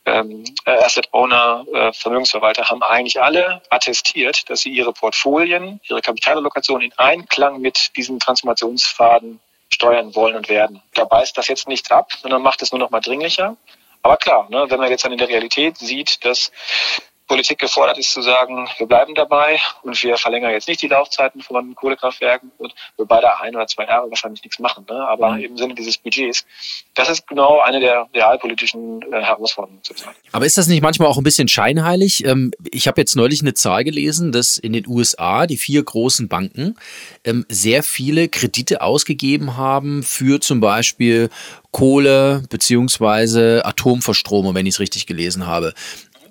ähm, 0.06 0.44
äh, 0.66 0.72
Asset 0.72 1.10
Owner, 1.12 1.66
äh, 1.74 1.92
Vermögensverwalter, 1.92 2.70
haben 2.70 2.84
eigentlich 2.84 3.22
alle 3.22 3.62
attestiert, 3.70 4.50
dass 4.50 4.62
sie 4.62 4.70
ihre 4.70 4.94
Portfolien, 4.94 5.82
ihre 5.90 6.02
Kapitalallokation 6.02 6.82
in 6.82 6.94
Einklang 6.98 7.60
mit 7.60 7.98
diesen 7.98 8.20
Transformationsfaden 8.20 9.40
steuern 9.70 10.16
wollen 10.16 10.36
und 10.36 10.50
werden. 10.50 10.82
Da 10.94 11.06
beißt 11.06 11.38
das 11.38 11.48
jetzt 11.48 11.68
nichts 11.68 11.92
ab, 11.92 12.12
sondern 12.22 12.42
macht 12.42 12.62
es 12.62 12.72
nur 12.72 12.80
noch 12.80 12.90
mal 12.90 13.02
dringlicher. 13.02 13.58
Aber 14.02 14.18
klar, 14.18 14.48
ne, 14.50 14.66
wenn 14.70 14.80
man 14.80 14.90
jetzt 14.90 15.04
dann 15.04 15.12
in 15.12 15.18
der 15.18 15.28
Realität 15.28 15.78
sieht, 15.78 16.24
dass 16.24 16.52
Politik 17.28 17.60
gefordert 17.60 17.98
ist 17.98 18.12
zu 18.12 18.22
sagen, 18.22 18.68
wir 18.78 18.88
bleiben 18.88 19.14
dabei 19.14 19.60
und 19.84 20.02
wir 20.02 20.18
verlängern 20.18 20.52
jetzt 20.52 20.68
nicht 20.68 20.82
die 20.82 20.88
Laufzeiten 20.88 21.42
von 21.42 21.76
Kohlekraftwerken 21.76 22.52
und 22.58 22.74
wir 22.96 23.06
beide 23.06 23.40
ein 23.42 23.56
oder 23.56 23.68
zwei 23.68 23.86
Jahre 23.86 24.10
wahrscheinlich 24.10 24.44
nichts 24.44 24.60
machen, 24.60 24.86
ne? 24.90 24.96
aber 25.08 25.32
mhm. 25.32 25.44
im 25.44 25.58
Sinne 25.58 25.76
dieses 25.76 25.98
Budgets. 25.98 26.46
Das 26.96 27.10
ist 27.10 27.28
genau 27.28 27.60
eine 27.60 27.80
der 27.80 28.08
realpolitischen 28.14 29.02
äh, 29.12 29.22
Herausforderungen 29.22 29.84
zurzeit. 29.84 30.16
Aber 30.32 30.46
ist 30.46 30.58
das 30.58 30.68
nicht 30.68 30.82
manchmal 30.82 31.10
auch 31.10 31.18
ein 31.18 31.24
bisschen 31.24 31.48
scheinheilig? 31.48 32.26
Ähm, 32.26 32.52
ich 32.72 32.88
habe 32.88 33.02
jetzt 33.02 33.16
neulich 33.16 33.42
eine 33.42 33.54
Zahl 33.54 33.84
gelesen, 33.84 34.32
dass 34.32 34.58
in 34.58 34.74
den 34.74 34.88
USA 34.88 35.48
die 35.48 35.58
vier 35.58 35.84
großen 35.84 36.30
Banken 36.30 36.76
ähm, 37.26 37.46
sehr 37.50 37.84
viele 37.84 38.30
Kredite 38.30 38.82
ausgegeben 38.82 39.58
haben 39.58 40.04
für 40.04 40.40
zum 40.40 40.62
Beispiel 40.62 41.30
Kohle 41.72 42.44
beziehungsweise 42.50 43.62
Atomverstromung, 43.66 44.56
wenn 44.56 44.66
ich 44.66 44.76
es 44.76 44.80
richtig 44.80 45.06
gelesen 45.06 45.46
habe. 45.46 45.74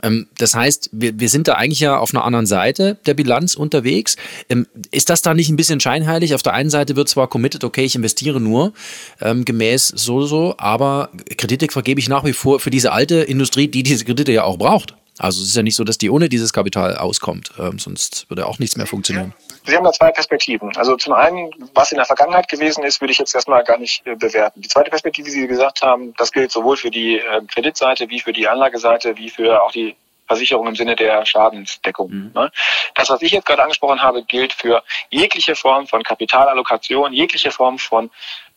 Ähm, 0.02 0.28
das 0.38 0.54
heißt, 0.54 0.90
wir, 0.92 1.18
wir 1.18 1.28
sind 1.28 1.48
da 1.48 1.54
eigentlich 1.54 1.80
ja 1.80 1.98
auf 1.98 2.14
einer 2.14 2.24
anderen 2.24 2.46
Seite 2.46 2.98
der 3.06 3.14
Bilanz 3.14 3.54
unterwegs. 3.54 4.16
Ähm, 4.48 4.66
ist 4.90 5.10
das 5.10 5.22
da 5.22 5.34
nicht 5.34 5.48
ein 5.48 5.56
bisschen 5.56 5.80
scheinheilig? 5.80 6.34
Auf 6.34 6.42
der 6.42 6.54
einen 6.54 6.70
Seite 6.70 6.96
wird 6.96 7.08
zwar 7.08 7.28
committed, 7.28 7.64
okay, 7.64 7.84
ich 7.84 7.94
investiere 7.94 8.40
nur 8.40 8.72
ähm, 9.20 9.44
gemäß 9.44 9.88
so, 9.88 10.22
so, 10.22 10.54
aber 10.58 11.10
Kredite 11.36 11.68
vergebe 11.70 12.00
ich 12.00 12.08
nach 12.08 12.24
wie 12.24 12.32
vor 12.32 12.60
für 12.60 12.70
diese 12.70 12.92
alte 12.92 13.16
Industrie, 13.16 13.68
die 13.68 13.82
diese 13.82 14.04
Kredite 14.04 14.32
ja 14.32 14.44
auch 14.44 14.58
braucht. 14.58 14.94
Also 15.18 15.42
es 15.42 15.48
ist 15.48 15.56
ja 15.56 15.62
nicht 15.62 15.76
so, 15.76 15.84
dass 15.84 15.98
die 15.98 16.10
ohne 16.10 16.28
dieses 16.28 16.52
Kapital 16.52 16.96
auskommt, 16.96 17.52
ähm, 17.58 17.78
sonst 17.78 18.28
würde 18.28 18.46
auch 18.46 18.58
nichts 18.58 18.76
mehr 18.76 18.86
funktionieren. 18.86 19.32
Sie 19.64 19.74
haben 19.74 19.84
da 19.84 19.92
zwei 19.92 20.12
Perspektiven. 20.12 20.76
Also 20.76 20.96
zum 20.96 21.14
einen, 21.14 21.50
was 21.74 21.90
in 21.90 21.96
der 21.96 22.04
Vergangenheit 22.04 22.48
gewesen 22.48 22.84
ist, 22.84 23.00
würde 23.00 23.12
ich 23.12 23.18
jetzt 23.18 23.34
erstmal 23.34 23.64
gar 23.64 23.78
nicht 23.78 24.06
äh, 24.06 24.14
bewerten. 24.14 24.60
Die 24.60 24.68
zweite 24.68 24.90
Perspektive, 24.90 25.26
wie 25.26 25.30
Sie 25.30 25.46
gesagt 25.46 25.82
haben, 25.82 26.14
das 26.16 26.32
gilt 26.32 26.52
sowohl 26.52 26.76
für 26.76 26.90
die 26.90 27.18
äh, 27.18 27.42
Kreditseite 27.52 28.08
wie 28.10 28.20
für 28.20 28.32
die 28.32 28.46
Anlageseite 28.46 29.16
wie 29.16 29.30
für 29.30 29.62
auch 29.62 29.72
die 29.72 29.96
Versicherung 30.26 30.66
im 30.66 30.76
Sinne 30.76 30.96
der 30.96 31.24
Schadensdeckung. 31.24 32.10
Mhm. 32.10 32.32
Ne? 32.34 32.52
Das, 32.94 33.08
was 33.08 33.22
ich 33.22 33.32
jetzt 33.32 33.46
gerade 33.46 33.62
angesprochen 33.62 34.02
habe, 34.02 34.22
gilt 34.22 34.52
für 34.52 34.82
jegliche 35.10 35.56
Form 35.56 35.86
von 35.86 36.02
Kapitalallokation, 36.02 37.12
jegliche 37.12 37.50
Form 37.50 37.78
von 37.78 38.10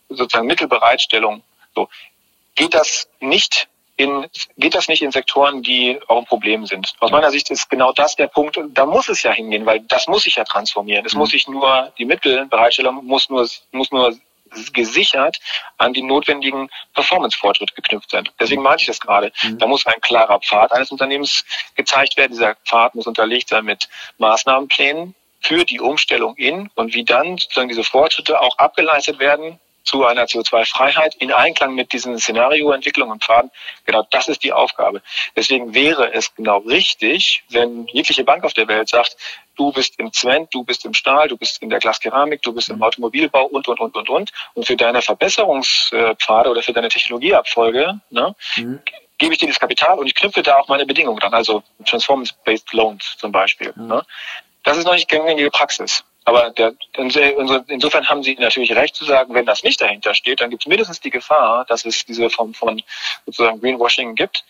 sozusagen 0.08 0.46
Mittelbereitstellung. 0.46 1.42
So 1.74 1.88
geht 2.54 2.74
das 2.74 3.08
nicht 3.20 3.68
in, 4.00 4.26
geht 4.56 4.74
das 4.74 4.88
nicht 4.88 5.02
in 5.02 5.12
Sektoren, 5.12 5.62
die 5.62 6.00
auch 6.08 6.18
ein 6.18 6.24
Problem 6.24 6.64
sind. 6.64 6.94
Aus 7.00 7.10
meiner 7.10 7.30
Sicht 7.30 7.50
ist 7.50 7.68
genau 7.68 7.92
das 7.92 8.16
der 8.16 8.28
Punkt, 8.28 8.58
da 8.70 8.86
muss 8.86 9.08
es 9.08 9.22
ja 9.22 9.32
hingehen, 9.32 9.66
weil 9.66 9.80
das 9.80 10.06
muss 10.06 10.22
sich 10.22 10.36
ja 10.36 10.44
transformieren. 10.44 11.04
Es 11.04 11.12
mhm. 11.12 11.20
muss 11.20 11.30
sich 11.30 11.46
nur, 11.46 11.92
die 11.98 12.06
Mittelbereitstellung 12.06 13.04
muss 13.04 13.28
nur, 13.28 13.46
muss 13.72 13.90
nur 13.90 14.16
gesichert 14.72 15.36
an 15.76 15.92
die 15.92 16.02
notwendigen 16.02 16.70
Performance-Fortschritte 16.94 17.74
geknüpft 17.74 18.10
sind. 18.10 18.32
Deswegen 18.40 18.62
meinte 18.62 18.82
ich 18.82 18.88
das 18.88 19.00
gerade. 19.00 19.32
Mhm. 19.42 19.58
Da 19.58 19.66
muss 19.66 19.86
ein 19.86 20.00
klarer 20.00 20.40
Pfad 20.40 20.72
eines 20.72 20.90
Unternehmens 20.90 21.44
gezeigt 21.76 22.16
werden. 22.16 22.32
Dieser 22.32 22.56
Pfad 22.64 22.94
muss 22.94 23.06
unterlegt 23.06 23.48
sein 23.48 23.64
mit 23.64 23.88
Maßnahmenplänen 24.18 25.14
für 25.40 25.64
die 25.64 25.80
Umstellung 25.80 26.36
in 26.36 26.70
und 26.74 26.94
wie 26.94 27.04
dann 27.04 27.38
sozusagen 27.38 27.68
diese 27.68 27.84
Fortschritte 27.84 28.40
auch 28.40 28.58
abgeleistet 28.58 29.18
werden 29.18 29.60
zu 29.90 30.04
einer 30.04 30.26
CO2-Freiheit 30.26 31.16
in 31.16 31.32
Einklang 31.32 31.74
mit 31.74 31.92
diesen 31.92 32.16
Szenarioentwicklungen 32.16 33.14
und 33.14 33.24
Pfaden. 33.24 33.50
Genau 33.86 34.06
das 34.10 34.28
ist 34.28 34.44
die 34.44 34.52
Aufgabe. 34.52 35.02
Deswegen 35.34 35.74
wäre 35.74 36.12
es 36.14 36.32
genau 36.36 36.58
richtig, 36.58 37.42
wenn 37.48 37.88
jegliche 37.88 38.22
Bank 38.22 38.44
auf 38.44 38.54
der 38.54 38.68
Welt 38.68 38.88
sagt, 38.88 39.16
du 39.56 39.72
bist 39.72 39.98
im 39.98 40.12
Zement, 40.12 40.54
du 40.54 40.62
bist 40.62 40.84
im 40.84 40.94
Stahl, 40.94 41.26
du 41.26 41.36
bist 41.36 41.60
in 41.60 41.70
der 41.70 41.80
Glaskeramik, 41.80 42.40
du 42.42 42.52
bist 42.52 42.68
im 42.68 42.80
Automobilbau 42.80 43.46
und, 43.46 43.66
und, 43.66 43.80
und, 43.80 43.96
und, 43.96 44.08
und. 44.08 44.30
Und 44.54 44.64
für 44.64 44.76
deine 44.76 45.02
Verbesserungspfade 45.02 46.48
oder 46.48 46.62
für 46.62 46.72
deine 46.72 46.88
Technologieabfolge 46.88 48.00
ne, 48.10 48.36
mhm. 48.56 48.78
gebe 49.18 49.32
ich 49.32 49.40
dir 49.40 49.48
das 49.48 49.58
Kapital 49.58 49.98
und 49.98 50.06
ich 50.06 50.14
knüpfe 50.14 50.44
da 50.44 50.56
auch 50.58 50.68
meine 50.68 50.86
Bedingungen 50.86 51.18
dran, 51.18 51.34
also 51.34 51.64
Transformance-Based 51.84 52.72
Loans 52.74 53.16
zum 53.18 53.32
Beispiel. 53.32 53.72
Mhm. 53.74 53.88
Ne. 53.88 54.02
Das 54.62 54.76
ist 54.76 54.84
noch 54.84 54.94
nicht 54.94 55.08
gängige 55.08 55.50
Praxis. 55.50 56.04
Aber 56.24 56.50
der, 56.50 56.74
insofern 57.68 58.08
haben 58.08 58.22
Sie 58.22 58.34
natürlich 58.34 58.74
recht 58.74 58.94
zu 58.94 59.04
sagen, 59.04 59.34
wenn 59.34 59.46
das 59.46 59.62
nicht 59.62 59.80
dahinter 59.80 60.14
steht, 60.14 60.40
dann 60.40 60.50
gibt 60.50 60.62
es 60.62 60.66
mindestens 60.68 61.00
die 61.00 61.10
Gefahr, 61.10 61.64
dass 61.64 61.84
es 61.84 62.04
diese 62.04 62.28
Form 62.28 62.54
von 62.54 62.82
sozusagen 63.26 63.60
Greenwashing 63.60 64.14
gibt. 64.14 64.44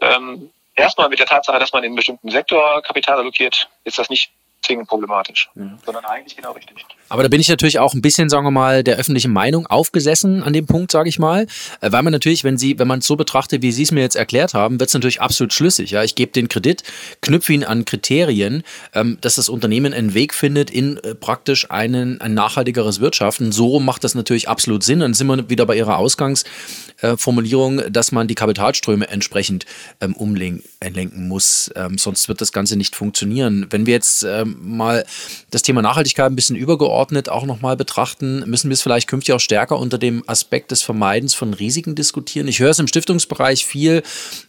Ähm, 0.00 0.50
erstmal 0.76 1.08
mit 1.08 1.18
der 1.18 1.26
Tatsache, 1.26 1.58
dass 1.58 1.72
man 1.72 1.82
in 1.82 1.88
einem 1.88 1.96
bestimmten 1.96 2.30
Sektor 2.30 2.82
Kapital 2.82 3.18
allokiert, 3.18 3.68
ist 3.84 3.98
das 3.98 4.10
nicht 4.10 4.30
zwingend 4.72 4.88
problematisch, 4.88 5.50
ja. 5.54 5.78
sondern 5.84 6.04
eigentlich 6.06 6.36
genau 6.36 6.52
richtig. 6.52 6.86
Aber 7.08 7.22
da 7.22 7.28
bin 7.28 7.40
ich 7.40 7.48
natürlich 7.48 7.78
auch 7.78 7.92
ein 7.92 8.00
bisschen, 8.00 8.30
sagen 8.30 8.46
wir 8.46 8.50
mal, 8.50 8.82
der 8.82 8.96
öffentlichen 8.96 9.32
Meinung 9.32 9.66
aufgesessen 9.66 10.42
an 10.42 10.54
dem 10.54 10.66
Punkt, 10.66 10.90
sage 10.90 11.08
ich 11.10 11.18
mal, 11.18 11.46
äh, 11.80 11.92
weil 11.92 12.02
man 12.02 12.12
natürlich, 12.12 12.42
wenn 12.42 12.56
Sie, 12.56 12.78
wenn 12.78 12.88
man 12.88 13.00
es 13.00 13.06
so 13.06 13.16
betrachtet, 13.16 13.60
wie 13.60 13.70
Sie 13.70 13.82
es 13.82 13.92
mir 13.92 14.00
jetzt 14.00 14.16
erklärt 14.16 14.54
haben, 14.54 14.80
wird 14.80 14.88
es 14.88 14.94
natürlich 14.94 15.20
absolut 15.20 15.52
schlüssig. 15.52 15.90
Ja, 15.90 16.02
ich 16.02 16.14
gebe 16.14 16.32
den 16.32 16.48
Kredit, 16.48 16.82
knüpfe 17.20 17.52
ihn 17.52 17.64
an 17.64 17.84
Kriterien, 17.84 18.62
ähm, 18.94 19.18
dass 19.20 19.34
das 19.34 19.50
Unternehmen 19.50 19.92
einen 19.92 20.14
Weg 20.14 20.32
findet 20.32 20.70
in 20.70 20.96
äh, 20.98 21.14
praktisch 21.14 21.70
einen, 21.70 22.20
ein 22.20 22.32
nachhaltigeres 22.32 23.00
Wirtschaften. 23.00 23.52
So 23.52 23.78
macht 23.78 24.04
das 24.04 24.14
natürlich 24.14 24.48
absolut 24.48 24.82
Sinn. 24.82 25.00
Dann 25.00 25.12
sind 25.12 25.26
wir 25.26 25.50
wieder 25.50 25.66
bei 25.66 25.76
Ihrer 25.76 25.98
Ausgangsformulierung, 25.98 27.92
dass 27.92 28.12
man 28.12 28.26
die 28.26 28.34
Kapitalströme 28.34 29.08
entsprechend 29.08 29.66
ähm, 30.00 30.14
umlenken 30.14 31.28
muss. 31.28 31.70
Ähm, 31.76 31.98
sonst 31.98 32.28
wird 32.28 32.40
das 32.40 32.52
Ganze 32.52 32.76
nicht 32.76 32.96
funktionieren. 32.96 33.66
Wenn 33.68 33.84
wir 33.84 33.92
jetzt 33.92 34.22
ähm, 34.22 34.61
mal 34.62 35.04
das 35.50 35.62
Thema 35.62 35.82
Nachhaltigkeit 35.82 36.26
ein 36.26 36.36
bisschen 36.36 36.56
übergeordnet 36.56 37.28
auch 37.28 37.44
nochmal 37.44 37.76
betrachten, 37.76 38.44
müssen 38.46 38.70
wir 38.70 38.74
es 38.74 38.82
vielleicht 38.82 39.08
künftig 39.08 39.34
auch 39.34 39.40
stärker 39.40 39.78
unter 39.78 39.98
dem 39.98 40.22
Aspekt 40.26 40.70
des 40.70 40.82
Vermeidens 40.82 41.34
von 41.34 41.54
Risiken 41.54 41.94
diskutieren. 41.94 42.48
Ich 42.48 42.60
höre 42.60 42.70
es 42.70 42.78
im 42.78 42.86
Stiftungsbereich 42.86 43.66
viel. 43.66 44.02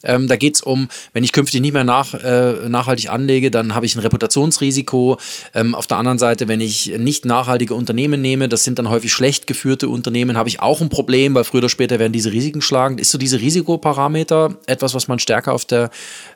Ähm, 0.04 0.28
da 0.28 0.36
geht 0.36 0.56
es 0.56 0.62
um, 0.62 0.88
wenn 1.14 1.24
ich 1.24 1.32
künftig 1.32 1.62
nicht 1.62 1.74
mehr 1.74 1.84
nach, 1.84 2.14
äh, 2.14 2.70
nachhaltig 2.70 3.10
anlege, 3.10 3.52
dann 3.52 3.76
habe 3.76 3.86
ich 3.86 3.96
ein 3.96 4.00
Reputationsrisiko. 4.00 5.18
Ähm, 5.54 5.76
auf 5.76 5.88
der 5.88 5.98
anderen 5.98 6.20
Seite, 6.20 6.48
wenn 6.48 6.62
ich 6.62 6.98
nicht 6.98 7.26
nachhaltige 7.26 7.74
Unternehmen 7.74 8.22
nehme, 8.22 8.50
das 8.50 8.64
sind 8.64 8.80
dann 8.80 8.90
häufig 8.90 9.12
schlecht 9.12 9.48
geführte 9.48 9.90
Unternehmen, 9.90 10.38
habe 10.38 10.50
ich 10.50 10.60
auch 10.60 10.82
ein 10.82 10.90
Problem, 10.90 11.36
weil 11.36 11.44
früher 11.44 11.60
oder 11.60 11.70
später 11.70 12.00
werden 12.00 12.14
diese 12.14 12.32
Risiken 12.32 12.62
schlagen. 12.62 12.98
Ist 12.98 13.12
so 13.12 13.18
diese 13.18 13.40
Risikoparameter 13.40 14.58
etwas, 14.66 14.94
was 14.94 15.08
man 15.08 15.20
stärker 15.20 15.54
auf 15.54 15.66
der 15.66 15.90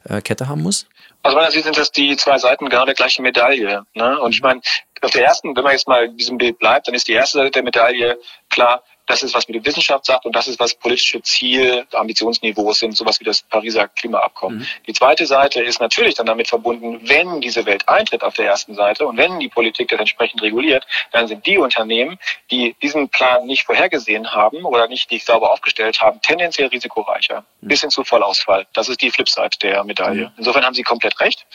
äh, 0.06 0.22
Kette 0.22 0.48
haben 0.48 0.62
muss? 0.62 0.88
Aus 1.28 1.36
meiner 1.36 1.52
Sicht 1.52 1.66
sind 1.66 1.78
das 1.78 1.92
die 1.92 2.16
zwei 2.16 2.38
Seiten 2.38 2.70
genau 2.70 2.86
der 2.86 2.94
gleichen 2.94 3.22
Medaille. 3.22 3.84
Ne? 3.94 4.20
Und 4.22 4.34
ich 4.34 4.42
meine, 4.42 4.62
auf 5.02 5.12
der 5.12 5.26
ersten, 5.26 5.54
wenn 5.58 5.64
man 5.64 5.74
jetzt 5.74 5.86
mal 5.86 6.06
in 6.06 6.16
diesem 6.16 6.38
Bild 6.38 6.58
bleibt, 6.58 6.88
dann 6.88 6.96
ist 6.96 7.10
die 7.10 7.14
erste 7.14 7.40
Seite 7.40 7.52
der 7.52 7.64
Medaille 7.64 8.18
klar, 8.50 8.82
das 9.08 9.24
ist, 9.24 9.34
was 9.34 9.48
mir 9.48 9.60
die 9.60 9.66
Wissenschaft 9.66 10.06
sagt 10.06 10.26
und 10.26 10.36
das 10.36 10.48
ist, 10.48 10.60
was 10.60 10.76
politische 10.76 11.22
Ziel, 11.22 11.86
Ambitionsniveaus 11.94 12.80
sind, 12.80 12.96
sowas 12.96 13.20
wie 13.20 13.24
das 13.24 13.42
Pariser 13.42 13.88
Klimaabkommen. 13.88 14.60
Mhm. 14.60 14.68
Die 14.86 14.94
zweite 14.94 15.26
Seite 15.26 15.62
ist 15.62 15.80
natürlich 15.80 16.16
dann 16.16 16.26
damit 16.26 16.50
verbunden, 16.50 17.00
wenn 17.04 17.42
diese 17.42 17.66
Welt 17.66 17.88
eintritt 17.88 18.24
auf 18.24 18.36
der 18.36 18.46
ersten 18.46 18.76
Seite 18.76 19.08
und 19.08 19.18
wenn 19.18 19.40
die 19.40 19.48
Politik 19.48 19.88
das 19.88 20.00
entsprechend 20.00 20.42
reguliert, 20.42 20.86
dann 21.12 21.28
sind 21.28 21.46
die 21.46 21.58
Unternehmen, 21.58 22.20
die 22.52 22.76
diesen 22.82 23.10
Plan 23.10 23.46
nicht 23.46 23.64
vorhergesehen 23.64 24.34
haben 24.34 24.66
oder 24.66 24.88
nicht, 24.88 25.10
die 25.10 25.20
sauber 25.20 25.52
aufgestellt 25.52 26.02
haben, 26.02 26.22
tendenziell 26.22 26.68
risikoreicher, 26.68 27.46
mhm. 27.62 27.68
bis 27.68 27.82
hin 27.82 27.90
zu 27.90 28.04
Vollausfall. 28.04 28.68
Das 28.74 28.90
ist 28.90 29.02
die 29.02 29.10
Flipside 29.10 29.58
der 29.62 29.84
Medaille. 29.86 30.26
Mhm. 30.26 30.32
Insofern 30.38 30.66
haben 30.66 30.76
Sie 30.76 30.84
komplett 30.84 31.20
recht. 31.22 31.46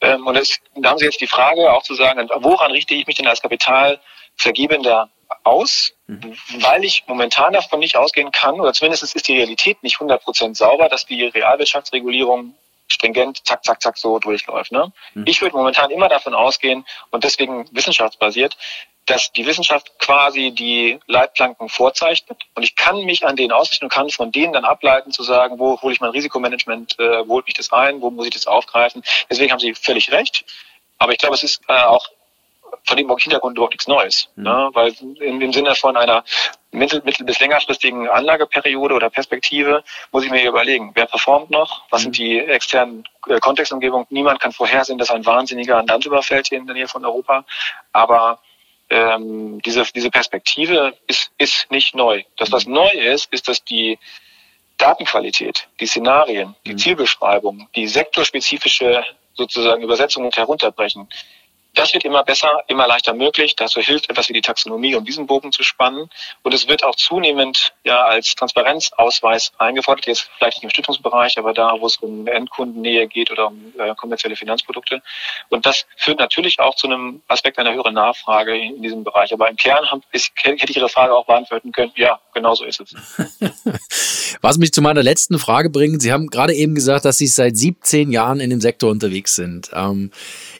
Ähm, 0.00 0.26
und 0.26 0.36
es, 0.36 0.58
da 0.74 0.90
haben 0.90 0.98
Sie 0.98 1.04
jetzt 1.04 1.20
die 1.20 1.26
Frage 1.26 1.70
auch 1.70 1.82
zu 1.82 1.94
sagen, 1.94 2.26
woran 2.36 2.72
richte 2.72 2.94
ich 2.94 3.06
mich 3.06 3.16
denn 3.16 3.26
als 3.26 3.42
Kapitalvergebender 3.42 5.10
aus, 5.44 5.92
mhm. 6.06 6.36
weil 6.60 6.84
ich 6.84 7.04
momentan 7.06 7.52
davon 7.52 7.80
nicht 7.80 7.96
ausgehen 7.96 8.30
kann, 8.30 8.60
oder 8.60 8.72
zumindest 8.72 9.02
ist 9.02 9.28
die 9.28 9.36
Realität 9.36 9.82
nicht 9.82 9.96
100% 9.96 10.54
sauber, 10.54 10.88
dass 10.88 11.06
die 11.06 11.24
Realwirtschaftsregulierung 11.24 12.54
stringent, 12.88 13.46
zack, 13.46 13.64
zack, 13.64 13.80
zack, 13.80 13.96
so 13.96 14.18
durchläuft. 14.18 14.72
Ne? 14.72 14.92
Mhm. 15.14 15.24
Ich 15.26 15.40
würde 15.40 15.56
momentan 15.56 15.90
immer 15.90 16.08
davon 16.08 16.34
ausgehen, 16.34 16.84
und 17.10 17.24
deswegen 17.24 17.66
wissenschaftsbasiert, 17.72 18.56
dass 19.06 19.32
die 19.32 19.46
Wissenschaft 19.46 19.98
quasi 19.98 20.52
die 20.52 21.00
Leitplanken 21.06 21.68
vorzeichnet 21.68 22.38
und 22.54 22.62
ich 22.62 22.76
kann 22.76 23.04
mich 23.04 23.26
an 23.26 23.34
denen 23.34 23.50
ausrichten 23.50 23.86
und 23.86 23.92
kann 23.92 24.08
von 24.10 24.30
denen 24.30 24.52
dann 24.52 24.64
ableiten 24.64 25.10
zu 25.10 25.22
sagen, 25.22 25.58
wo 25.58 25.80
hole 25.80 25.92
ich 25.92 26.00
mein 26.00 26.10
Risikomanagement, 26.10 26.98
äh, 27.00 27.26
wo 27.26 27.34
holt 27.34 27.46
mich 27.46 27.54
das 27.54 27.72
ein, 27.72 28.00
wo 28.00 28.10
muss 28.10 28.26
ich 28.26 28.34
das 28.34 28.46
aufgreifen. 28.46 29.02
Deswegen 29.28 29.50
haben 29.50 29.58
Sie 29.58 29.74
völlig 29.74 30.12
recht. 30.12 30.44
Aber 30.98 31.12
ich 31.12 31.18
glaube, 31.18 31.34
es 31.34 31.42
ist 31.42 31.62
äh, 31.66 31.72
auch 31.72 32.08
von 32.84 32.96
dem 32.96 33.14
Hintergrund 33.16 33.56
überhaupt 33.56 33.74
nichts 33.74 33.86
Neues. 33.86 34.28
Mhm. 34.36 34.44
Ne? 34.44 34.70
Weil 34.72 34.92
in, 35.20 35.40
im 35.40 35.52
Sinne 35.52 35.74
von 35.74 35.96
einer 35.96 36.24
mittel-, 36.72 37.02
mittel 37.04 37.24
bis 37.24 37.40
längerfristigen 37.40 38.08
Anlageperiode 38.08 38.94
oder 38.94 39.10
Perspektive 39.10 39.82
muss 40.12 40.24
ich 40.24 40.30
mir 40.30 40.46
überlegen, 40.46 40.92
wer 40.94 41.06
performt 41.06 41.50
noch, 41.50 41.82
was 41.90 42.00
mhm. 42.00 42.04
sind 42.04 42.18
die 42.18 42.38
externen 42.38 43.04
äh, 43.28 43.38
Kontextumgebungen. 43.40 44.06
Niemand 44.10 44.40
kann 44.40 44.52
vorhersehen, 44.52 44.98
dass 44.98 45.10
ein 45.10 45.26
Wahnsinniger 45.26 45.78
ein 45.78 45.86
Land 45.86 46.06
überfällt 46.06 46.48
hier 46.48 46.58
in 46.58 46.66
der 46.66 46.74
Nähe 46.74 46.88
von 46.88 47.04
Europa. 47.04 47.44
Aber 47.92 48.40
ähm, 48.90 49.60
diese, 49.62 49.84
diese 49.94 50.10
Perspektive 50.10 50.96
ist, 51.06 51.30
ist 51.38 51.70
nicht 51.70 51.94
neu. 51.94 52.22
Das, 52.36 52.50
was 52.52 52.66
mhm. 52.66 52.74
neu 52.74 52.90
ist, 52.90 53.32
ist, 53.32 53.48
dass 53.48 53.64
die 53.64 53.98
Datenqualität, 54.78 55.68
die 55.78 55.86
Szenarien, 55.86 56.56
die 56.66 56.72
mhm. 56.72 56.78
Zielbeschreibung, 56.78 57.68
die 57.76 57.86
sektorspezifische 57.86 59.04
sozusagen 59.34 59.82
Übersetzung 59.82 60.24
und 60.24 60.36
Herunterbrechen, 60.36 61.08
das 61.80 61.94
wird 61.94 62.04
immer 62.04 62.22
besser, 62.22 62.62
immer 62.66 62.86
leichter 62.86 63.14
möglich. 63.14 63.56
Dazu 63.56 63.80
hilft 63.80 64.10
etwas 64.10 64.28
wie 64.28 64.34
die 64.34 64.42
Taxonomie, 64.42 64.94
um 64.96 65.04
diesen 65.04 65.26
Bogen 65.26 65.50
zu 65.50 65.62
spannen. 65.62 66.10
Und 66.42 66.52
es 66.52 66.68
wird 66.68 66.84
auch 66.84 66.94
zunehmend 66.94 67.72
ja 67.84 68.02
als 68.04 68.34
Transparenzausweis 68.34 69.52
eingefordert. 69.56 70.06
Jetzt 70.06 70.28
vielleicht 70.36 70.58
nicht 70.58 70.64
im 70.64 70.70
Stiftungsbereich, 70.70 71.38
aber 71.38 71.54
da, 71.54 71.74
wo 71.80 71.86
es 71.86 71.96
um 71.96 72.26
Endkundennähe 72.26 73.08
geht 73.08 73.30
oder 73.30 73.46
um 73.46 73.72
äh, 73.78 73.94
kommerzielle 73.94 74.36
Finanzprodukte. 74.36 75.00
Und 75.48 75.64
das 75.64 75.86
führt 75.96 76.18
natürlich 76.18 76.60
auch 76.60 76.74
zu 76.74 76.86
einem 76.86 77.22
Aspekt 77.28 77.58
einer 77.58 77.72
höheren 77.72 77.94
Nachfrage 77.94 78.54
in, 78.54 78.76
in 78.76 78.82
diesem 78.82 79.02
Bereich. 79.02 79.32
Aber 79.32 79.48
im 79.48 79.56
Kern 79.56 79.90
hab, 79.90 80.02
ist, 80.12 80.32
hätte 80.36 80.70
ich 80.70 80.76
Ihre 80.76 80.90
Frage 80.90 81.14
auch 81.14 81.24
beantworten 81.24 81.72
können. 81.72 81.92
Ja, 81.96 82.20
genau 82.34 82.54
so 82.54 82.64
ist 82.64 82.82
es. 82.82 82.94
Was 84.42 84.58
mich 84.58 84.72
zu 84.72 84.82
meiner 84.82 85.02
letzten 85.02 85.38
Frage 85.38 85.70
bringt. 85.70 86.02
Sie 86.02 86.12
haben 86.12 86.26
gerade 86.26 86.52
eben 86.52 86.74
gesagt, 86.74 87.06
dass 87.06 87.16
Sie 87.16 87.26
seit 87.26 87.56
17 87.56 88.12
Jahren 88.12 88.40
in 88.40 88.50
dem 88.50 88.60
Sektor 88.60 88.90
unterwegs 88.90 89.34
sind. 89.34 89.70
Ähm, 89.72 90.10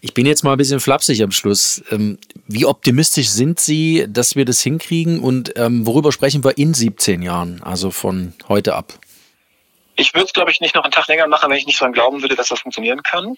ich 0.01 0.15
bin 0.15 0.27
jetzt 0.27 0.43
mal 0.45 0.53
ein 0.53 0.59
bisschen 0.59 0.81
flapsig 0.81 1.23
am 1.23 1.31
Schluss. 1.31 1.83
Ähm, 1.91 2.19
wie 2.47 2.67
optimistisch 2.67 3.29
sind 3.29 3.61
Sie, 3.61 4.07
dass 4.09 4.37
wir 4.37 4.45
das 4.45 4.61
hinkriegen 4.61 5.21
und 5.21 5.53
ähm, 5.57 5.87
worüber 5.87 6.13
sprechen 6.13 6.43
wir 6.45 6.59
in 6.59 6.75
17 6.75 7.23
Jahren, 7.23 7.63
also 7.63 7.91
von 7.91 8.35
heute 8.49 8.75
ab? 8.75 8.95
Ich 9.97 10.15
würde 10.15 10.25
es, 10.25 10.33
glaube 10.33 10.51
ich, 10.51 10.63
nicht 10.63 10.75
noch 10.75 10.85
einen 10.85 10.93
Tag 10.93 11.09
länger 11.09 11.27
machen, 11.27 11.51
wenn 11.51 11.59
ich 11.59 11.67
nicht 11.67 11.79
daran 11.79 11.93
glauben 11.93 12.23
würde, 12.23 12.35
dass 12.35 12.49
das 12.49 12.61
funktionieren 12.61 13.03
kann. 13.03 13.37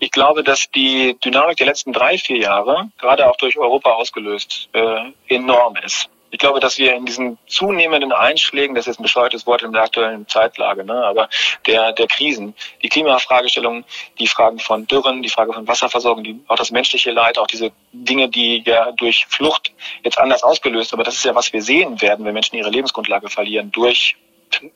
Ich 0.00 0.10
glaube, 0.10 0.42
dass 0.42 0.68
die 0.74 1.16
Dynamik 1.24 1.58
der 1.58 1.66
letzten 1.66 1.92
drei, 1.92 2.18
vier 2.18 2.38
Jahre, 2.38 2.90
gerade 2.98 3.30
auch 3.30 3.36
durch 3.36 3.56
Europa 3.56 3.90
ausgelöst, 3.90 4.68
äh, 4.72 5.12
enorm 5.28 5.76
ist 5.76 6.08
ich 6.32 6.38
glaube, 6.38 6.60
dass 6.60 6.78
wir 6.78 6.94
in 6.94 7.04
diesen 7.04 7.38
zunehmenden 7.46 8.10
Einschlägen, 8.10 8.74
das 8.74 8.86
ist 8.86 8.98
ein 8.98 9.02
bescheuertes 9.02 9.46
Wort 9.46 9.62
in 9.62 9.72
der 9.72 9.82
aktuellen 9.82 10.26
Zeitlage, 10.26 10.82
ne, 10.82 11.04
aber 11.04 11.28
der, 11.66 11.92
der 11.92 12.06
Krisen, 12.06 12.54
die 12.82 12.88
Klimafragestellungen, 12.88 13.84
die 14.18 14.26
Fragen 14.26 14.58
von 14.58 14.86
Dürren, 14.86 15.22
die 15.22 15.28
Frage 15.28 15.52
von 15.52 15.68
Wasserversorgung, 15.68 16.24
die, 16.24 16.40
auch 16.48 16.56
das 16.56 16.70
menschliche 16.70 17.10
Leid, 17.10 17.36
auch 17.36 17.46
diese 17.46 17.70
Dinge, 17.92 18.30
die 18.30 18.62
ja 18.64 18.92
durch 18.92 19.26
Flucht 19.26 19.72
jetzt 20.04 20.18
anders 20.18 20.42
ausgelöst, 20.42 20.94
aber 20.94 21.04
das 21.04 21.16
ist 21.16 21.24
ja, 21.26 21.34
was 21.34 21.52
wir 21.52 21.60
sehen 21.60 22.00
werden, 22.00 22.24
wenn 22.24 22.32
Menschen 22.32 22.56
ihre 22.56 22.70
Lebensgrundlage 22.70 23.28
verlieren 23.28 23.70
durch 23.70 24.16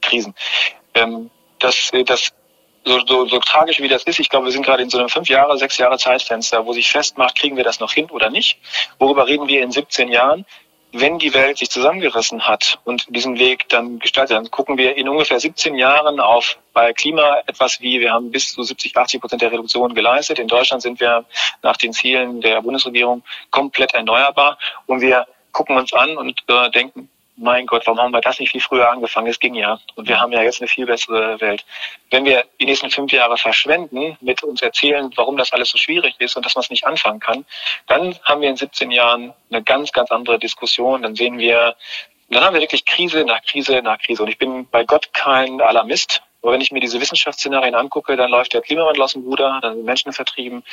Krisen. 0.03 0.35
Ähm, 0.93 1.31
das, 1.59 1.91
das 2.05 2.33
so, 2.85 3.01
so, 3.07 3.27
so 3.27 3.39
tragisch 3.41 3.81
wie 3.81 3.89
das 3.89 4.05
ist, 4.05 4.21
ich 4.21 4.29
glaube, 4.29 4.47
wir 4.47 4.53
sind 4.53 4.65
gerade 4.65 4.83
in 4.83 4.91
so 4.91 4.99
einem 4.99 5.09
fünf 5.09 5.29
Jahre, 5.29 5.57
sechs 5.59 5.77
Jahre 5.79 5.99
Zeitfenster, 5.99 6.67
wo 6.67 6.73
sich 6.73 6.89
festmacht, 6.89 7.37
kriegen 7.37 7.57
wir 7.57 7.65
das 7.65 7.81
noch 7.81 7.93
hin 7.93 8.11
oder 8.11 8.31
nicht? 8.31 8.59
Worüber 8.99 9.27
reden 9.27 9.49
wir 9.49 9.63
in 9.63 9.73
17 9.73 10.09
Jahren? 10.09 10.45
Wenn 11.01 11.19
die 11.19 11.35
Welt 11.35 11.59
sich 11.59 11.71
zusammengerissen 11.71 12.47
hat 12.47 12.79
und 12.85 13.07
diesen 13.09 13.39
Weg 13.39 13.69
dann 13.69 13.99
gestaltet, 13.99 14.37
dann 14.37 14.51
gucken 14.51 14.79
wir 14.79 14.97
in 14.97 15.09
ungefähr 15.09 15.39
17 15.39 15.75
Jahren 15.77 16.21
auf 16.21 16.59
bei 16.73 16.93
Klima 16.93 17.43
etwas 17.47 17.81
wie, 17.81 18.01
wir 18.01 18.13
haben 18.13 18.31
bis 18.31 18.53
zu 18.53 18.63
70, 18.63 18.97
80 18.97 19.21
Prozent 19.21 19.43
der 19.43 19.53
Reduktion 19.53 19.95
geleistet. 19.95 20.39
In 20.39 20.49
Deutschland 20.49 20.83
sind 20.83 21.01
wir 21.01 21.25
nach 21.63 21.77
den 21.77 21.93
Zielen 21.93 22.41
der 22.41 22.63
Bundesregierung 22.63 23.23
komplett 23.51 23.95
erneuerbar 23.95 24.59
und 24.87 25.01
wir 25.01 25.27
gucken 25.53 25.77
uns 25.77 25.93
an 25.93 26.17
und 26.17 26.43
äh, 26.49 26.71
denken, 26.71 27.09
mein 27.37 27.67
Gott, 27.67 27.87
warum 27.87 28.01
haben 28.01 28.13
wir 28.13 28.21
das 28.21 28.41
nicht 28.41 28.51
viel 28.51 28.61
früher 28.61 28.91
angefangen? 28.91 29.29
Es 29.29 29.39
ging 29.39 29.55
ja. 29.55 29.79
Und 29.95 30.09
wir 30.09 30.21
haben 30.21 30.33
ja 30.33 30.43
jetzt 30.43 30.61
eine 30.61 30.69
viel 30.69 30.87
bessere 30.87 31.41
Welt. 31.41 31.65
Wenn 32.11 32.25
wir 32.25 32.45
die 32.61 32.65
nächsten 32.65 32.91
fünf 32.91 33.13
Jahre 33.13 33.37
verschwenden, 33.37 34.17
mit 34.21 34.43
uns 34.43 34.63
erzählen, 34.63 35.11
warum 35.17 35.37
das 35.37 35.53
alles 35.53 35.71
so 35.71 35.79
schwierig 35.79 36.15
ist 36.19 36.37
und 36.37 36.47
dass 36.47 36.55
man 36.55 36.63
es 36.63 36.71
nicht 36.71 36.87
anfangen 36.87 37.21
kann, 37.21 37.45
dann 37.87 38.19
haben 38.25 38.41
wir 38.41 38.49
in 38.49 38.57
17 38.57 38.91
Jahren 38.91 39.35
eine 39.51 39.63
ganz, 39.63 39.93
ganz 39.93 40.11
andere 40.11 40.39
Diskussion. 40.39 41.03
Dann 41.03 41.15
sehen 41.15 41.39
wir 41.39 41.77
dann 42.29 42.43
haben 42.43 42.55
wir 42.55 42.61
wirklich 42.61 42.85
Krise 42.85 43.25
nach 43.25 43.43
Krise 43.43 43.83
nach 43.83 43.99
Krise. 43.99 44.23
Und 44.23 44.29
ich 44.29 44.39
bin 44.39 44.69
bei 44.69 44.85
Gott 44.85 45.13
kein 45.13 45.61
Alarmist. 45.61 46.23
Aber 46.43 46.53
wenn 46.53 46.61
ich 46.61 46.73
mir 46.73 46.81
diese 46.81 47.01
Wissenschaftsszenarien 47.01 47.75
angucke, 47.75 48.17
dann 48.17 48.31
läuft 48.31 48.53
der 48.53 48.63
Klimawandel 48.63 49.03
aus 49.03 49.13
dem 49.13 49.23
Ruder, 49.23 49.61
dann 49.63 49.75
sind 49.75 49.85
Menschen 49.85 50.13
vertrieben. 50.13 50.65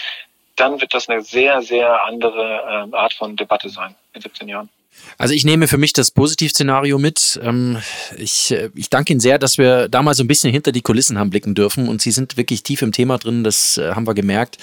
Dann 0.56 0.82
wird 0.82 0.94
das 0.94 1.10
eine 1.10 1.22
sehr, 1.22 1.62
sehr 1.62 2.06
andere 2.06 2.64
ähm, 2.70 2.94
Art 2.94 3.14
von 3.14 3.36
Debatte 3.36 3.70
sein 3.70 3.96
in 4.14 4.22
17 4.22 4.48
Jahren. 4.48 4.70
Also 5.18 5.34
ich 5.34 5.46
nehme 5.46 5.68
für 5.68 5.78
mich 5.78 5.94
das 5.94 6.12
Positivszenario 6.12 6.98
mit. 6.98 7.40
Ähm, 7.44 7.78
ich, 8.18 8.52
äh, 8.52 8.70
ich 8.76 8.90
danke 8.90 9.14
Ihnen 9.14 9.20
sehr, 9.20 9.40
dass 9.40 9.58
wir 9.58 9.88
da 9.90 10.02
mal 10.02 10.14
so 10.14 10.24
ein 10.24 10.28
bisschen 10.28 10.52
hinter 10.52 10.72
die 10.72 10.82
Kulissen 10.82 11.18
haben 11.18 11.30
blicken 11.30 11.56
dürfen 11.56 11.88
und 11.88 12.02
Sie 12.02 12.12
sind 12.12 12.38
wirklich 12.38 12.64
tief 12.64 12.82
im 12.82 12.92
Thema 12.92 13.18
drin, 13.18 13.44
das 13.44 13.78
äh, 13.78 13.92
haben 13.92 14.08
wir 14.08 14.14
gemerkt. 14.14 14.58